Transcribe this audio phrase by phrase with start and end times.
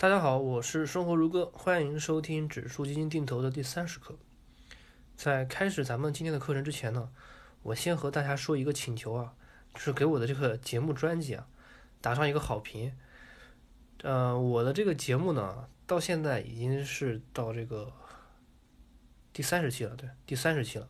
[0.00, 4.14] 大家好，我是生活如歌，欢迎收听指数基金定投的第三十课。
[5.14, 7.10] 在开始咱们今天的课程之前呢，
[7.62, 9.34] 我先和大家说一个请求啊，
[9.74, 11.46] 就是给我的这个节目专辑啊
[12.00, 12.94] 打上一个好评。
[14.00, 17.92] 呃，我的这个节目呢，到现在已经是到这个
[19.34, 20.88] 第三十期了，对，第三十期了。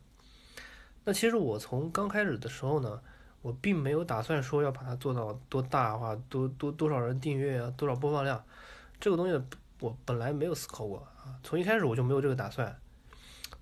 [1.03, 3.03] 那其实我从刚开始的时候呢，
[3.43, 8.45] 我并没有打算说要把它做到多大化，多多多少人订阅啊，多少播放量。
[9.01, 9.45] 这个东西
[9.81, 12.79] 我本来没有思考过啊，从一开始我就没有这个打算。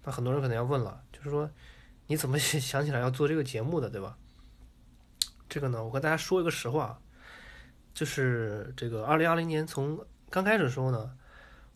[0.03, 1.49] 那很多人可能要问了，就是说
[2.09, 4.19] 你怎么 想起来要做这个节目的，对吧？
[5.49, 7.01] 这个呢，我和大家说一个实话，
[7.95, 11.17] 就是这个二零二零年从刚开始的时候呢，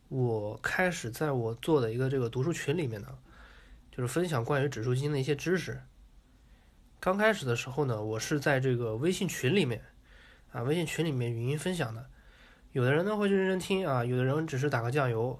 [0.09, 3.17] 我开始在我做的一个这个读书群里面呢，
[3.91, 5.81] 就是分享关于指数基金的一些知识。
[6.99, 9.85] 刚开始的时候呢，我是在这个微信群里面
[10.51, 12.09] 啊，微信群里面语音分享的。
[12.73, 15.39] 有的人呢会去认真听啊，有的人只是打个酱油，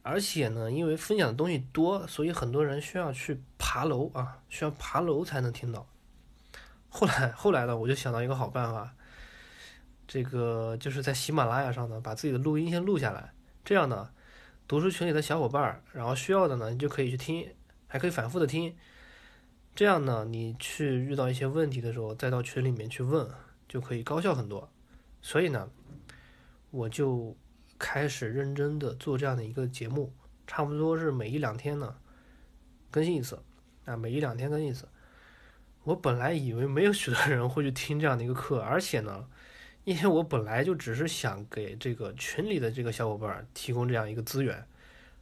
[0.00, 5.86] 而且呢，因为分享的东西多，所以很多人需要去爬楼啊，需要爬楼才能听到。
[6.88, 8.94] 后来后来呢，我就想到一个好办法，
[10.08, 14.08] 这个就是在喜马拉雅上呢，把自己的录音先录下来，这样呢，
[14.66, 17.46] 读书群里的小伙伴儿，然后需要的呢，你就可以去听，
[17.86, 18.74] 还可以反复的听，
[19.74, 23.28] 这样呢，你去遇到一些问题的时候，再到群里面去问，
[23.68, 24.70] 就可以高效很多。
[25.20, 25.68] 所以呢。
[26.74, 27.36] 我就
[27.78, 30.12] 开始认真的做这样的一个节目，
[30.44, 31.96] 差不多是每一两天呢
[32.90, 33.40] 更新一次，
[33.84, 34.88] 啊，每一两天更新一次。
[35.84, 39.28] 我本来以为没有许多人会去听这样的一个课，而且呢，
[39.84, 44.66] 因为我本来就只是想给这个群里的这个小伙伴提供这样一个资源，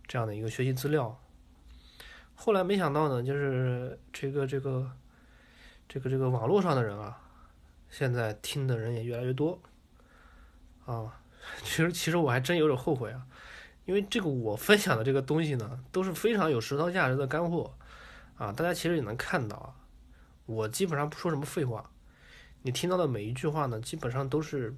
[0.09, 1.21] 这样的一个学习资料。
[2.35, 4.91] 后来没想到呢，就是这个这个
[5.87, 7.21] 这个这个网络上的人啊，
[7.91, 9.61] 现在听的人也越来越多，
[10.87, 11.19] 啊。
[11.63, 13.27] 其实，其实我还真有点后悔啊，
[13.85, 17.75] 因为这个我分享的这个东西呢，都是非常有实操价值的干货
[18.37, 18.53] 啊。
[18.53, 19.75] 大家其实也能看到啊，
[20.47, 21.91] 我基本上不说什么废话，
[22.63, 24.75] 你听到的每一句话呢，基本上都是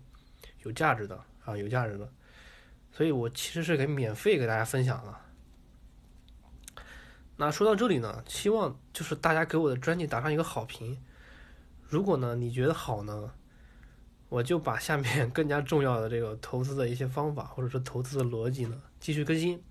[0.63, 2.11] 有价值的啊，有价值的。
[2.93, 5.15] 所以我其实是给免费给大家分享的。
[7.37, 10.97] 那说到这里呢，希望就是大家给我的专辑打上一个好评。
[11.89, 13.33] 如果呢，你觉得好呢？
[14.35, 19.63] 我就把下面 更加重要的这个投资的一些方法，或者说投资的逻辑呢，继续更新。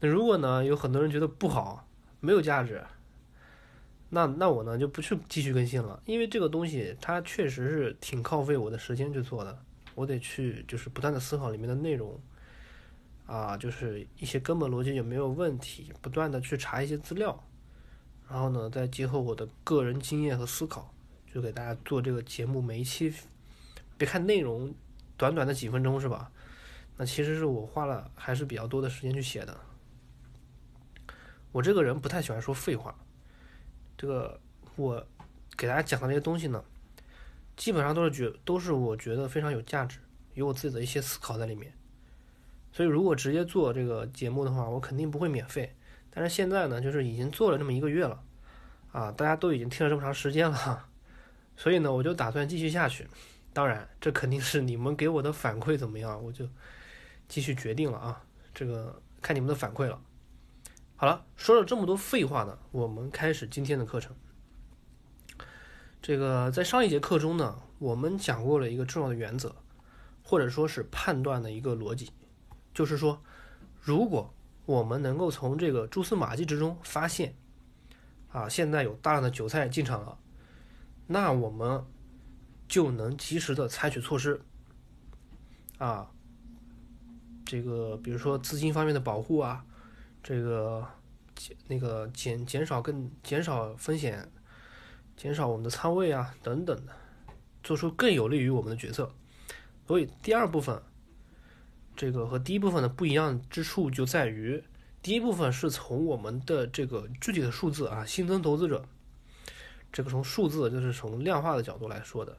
[0.00, 1.88] 那如果呢，有很多人觉得不好，
[2.20, 2.84] 没有价值，
[4.10, 9.58] 那那我呢就不去继续更新了，因为这个东西它确实是挺耗费我的时间去做的，
[9.94, 12.20] 我得去就是不断的思考里面的内容，
[13.24, 17.42] 啊，就是一些根本逻辑有没有问题，不断的去查一些资料，
[18.28, 20.92] 然后呢，再结合我的个人经验和思考，
[21.32, 23.10] 就给大家做这个节目每一期。
[23.96, 24.74] 别看内容
[25.16, 26.30] 短短的几分钟是吧？
[26.96, 29.58] 那其实是我花了还是比较多的时间去写的。
[31.50, 32.94] 我这个人不太喜欢说废话，
[33.96, 34.40] 这个
[34.76, 35.06] 我
[35.56, 36.64] 给大家讲的这些东西呢，
[37.56, 39.98] 基本上都是觉都是我觉得非常有价值，
[40.34, 41.72] 有我自己的一些思考在里面。
[42.72, 45.74] 所以如果直接做这个节目的话，我肯定不会免费。
[46.10, 48.22] 但是现在呢，就是已经做了这么一个月了，
[48.92, 50.88] 啊，大家都已经听了这么长时间了，
[51.56, 53.06] 所以呢，我就打算继续下去。
[53.54, 56.44] 当然，这肯定是你们给我的反馈怎么样，我就
[57.28, 58.20] 继续决定了啊。
[58.52, 60.02] 这个看你们的反馈了。
[60.96, 64.14] 好了，说了这么多废话呢，我们开始今天的课程。
[66.02, 69.54] 这个在上一节课中呢，我们讲过了一个重要的原则，
[70.24, 72.10] 或者说是判断的一个逻辑，
[72.74, 73.22] 就是说，
[73.80, 74.34] 如果
[74.66, 77.36] 我们能够从这个蛛丝马迹之中发现，
[78.32, 80.18] 啊，现在有大量的韭菜进场了，
[81.06, 81.86] 那我们。
[82.66, 84.40] 就能及时的采取措施，
[85.78, 86.10] 啊，
[87.44, 89.64] 这个比如说资金方面的保护啊，
[90.22, 90.86] 这个
[91.34, 94.28] 减那个减减少更减少风险，
[95.16, 96.92] 减少我们的仓位啊等等的，
[97.62, 99.12] 做出更有利于我们的决策。
[99.86, 100.82] 所以第二部分，
[101.94, 104.64] 这个和第一部分的不一样之处就在于，
[105.02, 108.86] 第一部分是从我们的这个具体的数字啊，新增投资者，
[109.92, 112.38] 这个从数字就是从量化的角度来说的。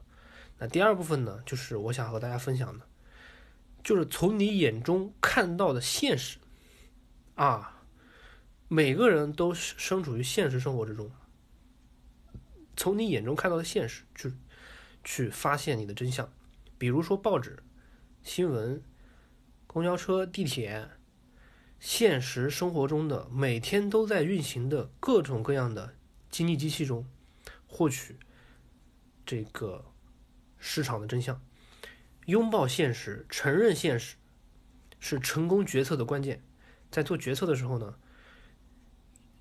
[0.58, 2.86] 那第二部分呢，就是我想和大家分享的，
[3.84, 6.38] 就是从你眼中看到的现实，
[7.34, 7.82] 啊，
[8.66, 11.10] 每个人都身处于现实生活之中，
[12.74, 14.32] 从你眼中看到的现实，去
[15.04, 16.32] 去发现你的真相，
[16.78, 17.62] 比如说报纸、
[18.22, 18.82] 新闻、
[19.66, 20.88] 公交车、地铁，
[21.78, 25.94] 现实生活中的每天都在运行的各种各样的
[26.30, 27.06] 经济机器中，
[27.66, 28.16] 获取
[29.26, 29.92] 这个。
[30.58, 31.40] 市场的真相，
[32.26, 34.16] 拥抱现实，承认现实，
[34.98, 36.42] 是成功决策的关键。
[36.90, 37.96] 在做决策的时候呢，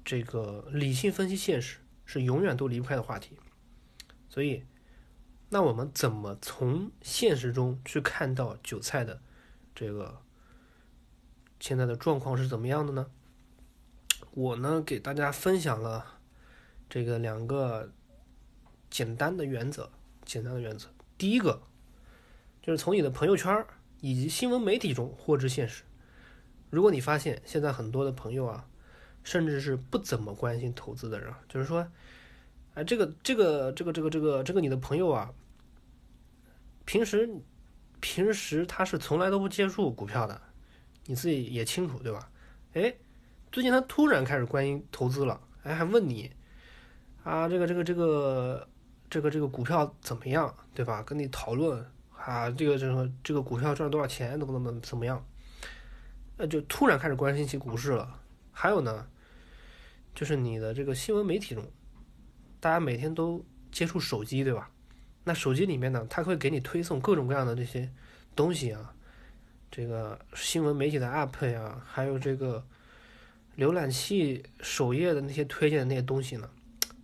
[0.03, 3.37] 这个理性分析现实是永远都离不开的话题。
[4.29, 4.65] 所以，
[5.49, 9.21] 那我们怎么从现实中去看到韭菜的
[9.73, 10.21] 这个
[11.59, 13.07] 现在的状况是怎么样的呢？
[14.31, 16.19] 我呢，给大家分享了
[16.89, 17.93] 这个两个
[18.89, 19.91] 简单的原则，
[20.25, 20.89] 简单的原则。
[21.17, 21.61] 第一个
[22.61, 23.65] 就是从你的朋友圈
[24.01, 25.83] 以及新闻媒体中获知现实。
[26.69, 28.67] 如果你发现现在很多的朋友啊，
[29.23, 31.87] 甚至是不怎么关心投资的人，就是说，
[32.73, 35.33] 哎，这个这个这个这个这个这个你的朋友啊，
[36.83, 37.29] 平时
[38.01, 40.41] 平时他是从来都不接触股票的，
[41.05, 42.29] 你自己也清楚对吧？
[42.73, 42.93] 哎，
[43.51, 46.29] 最近他突然开始关心投资了，哎，还问你
[47.23, 48.67] 啊，这个这个这个
[49.09, 51.01] 这个这个股票怎么样，对吧？
[51.03, 51.85] 跟你讨论
[52.17, 55.23] 啊，这个这个这个股票赚了多少钱，怎么怎么怎么样？
[56.37, 58.19] 那就突然开始关心起股市了。
[58.51, 59.07] 还有呢，
[60.13, 61.63] 就是你的这个新闻媒体中，
[62.59, 64.69] 大家每天都接触手机，对吧？
[65.23, 67.91] 那手机里面呢，它会给你推送各种各样的这些
[68.35, 68.93] 东西啊，
[69.71, 72.65] 这个新闻媒体的 app 呀，还有这个
[73.57, 76.49] 浏览器首页的那些推荐的那些东西呢，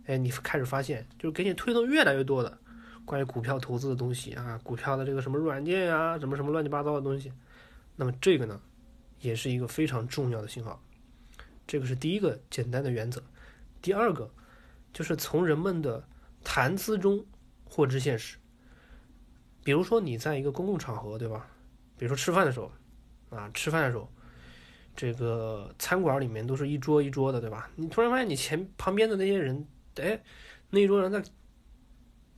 [0.06, 2.58] 哎，你开始发现，就是给你推送越来越多的
[3.04, 7.32] 关于股票投资的东西啊，股票的这个什么软件呀，什么什么乱七八糟的东西。
[7.96, 8.60] 那么这个呢？
[9.20, 10.82] 也是一个非常重要的信号，
[11.64, 13.22] 这个是第一个简单的原则。
[13.80, 14.28] 第二个
[14.92, 16.04] 就是从人们的
[16.42, 17.24] 谈资中
[17.64, 18.36] 获知现实。
[19.62, 21.46] 比如说你在一个公共场合，对吧？
[21.96, 22.72] 比如说吃饭的时候，
[23.30, 24.10] 啊，吃饭的时候，
[24.96, 27.70] 这个餐馆里面都是一桌一桌的，对吧？
[27.76, 29.64] 你突然发现你前旁边的那些人，
[29.96, 30.22] 哎，
[30.70, 31.22] 那一桌人在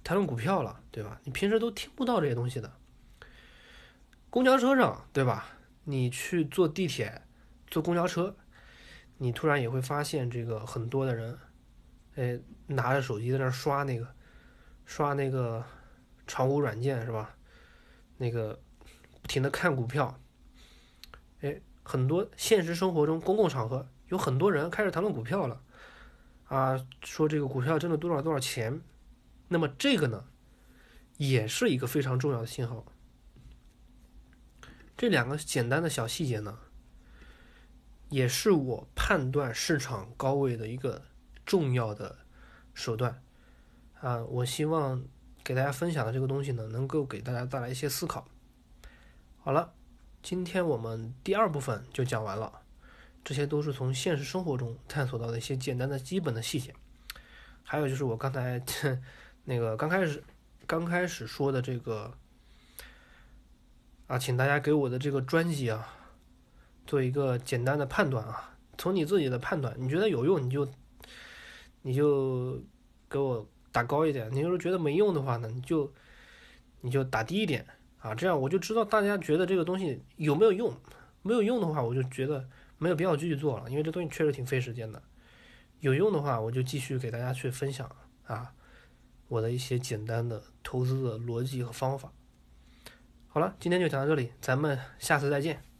[0.03, 1.21] 谈论股票了，对吧？
[1.25, 2.73] 你平时都听不到这些东西的。
[4.31, 5.47] 公交车上，对吧？
[5.85, 7.23] 你去坐地铁、
[7.67, 8.37] 坐公交车，
[9.19, 11.39] 你突然也会发现，这个很多的人，
[12.17, 14.15] 哎，拿着手机在那刷那个，
[14.85, 15.65] 刷那个
[16.27, 17.37] 炒股软件是吧？
[18.17, 18.61] 那个
[19.21, 20.21] 不停的看股票，
[21.41, 25.63] 哎，很多现实生活中公共场合有很多人开始谈论股票了，
[26.55, 28.81] 啊，说这个股票挣了多少多少钱，
[29.49, 30.25] 那么这个呢，
[31.17, 32.87] 也是一个非常重要的信号。
[34.97, 36.61] 这两个简单的小细节呢，
[38.09, 41.03] 也是我判断市场高位的一个
[41.45, 42.19] 重要的
[42.73, 43.21] 手段
[44.01, 44.23] 啊！
[44.23, 45.03] 我希望
[45.43, 48.29] 给大家分享的这个东西呢，能够给大家带来一些思考。
[49.41, 49.75] 好了，
[50.23, 52.63] 今天我们第二部分就讲完了，
[53.25, 56.75] 这些都是从现实生活中探索到的一些简单的基本的细节，
[57.63, 58.63] 还有就是我刚才
[59.45, 60.23] 那个刚开始
[60.67, 62.13] 刚开始说的这个。
[64.07, 65.89] 啊，请大家给我的这个专辑啊，
[66.87, 68.55] 做一个简单的判断啊。
[68.77, 70.69] 从你自己的判断，你觉得有用，你就
[71.81, 72.63] 你就
[73.09, 75.91] 给我打高一点；你要是觉得没用的话呢，你就
[76.83, 77.67] 你就打低一点
[77.97, 78.15] 啊。
[78.15, 80.77] 这样我就知道大家觉得这个东西有没有用。
[81.23, 82.47] 没有用的话，我就觉得
[82.79, 85.03] 没有必要继续做了，因为这东西确实挺费时间的。
[85.81, 87.91] 有用的话，我就继续给大家去分享
[88.27, 88.55] 啊，
[89.29, 92.13] 我的一些简单的投资的逻辑和方法。
[93.29, 95.74] 好了，今天就讲到这里，咱们下次再见。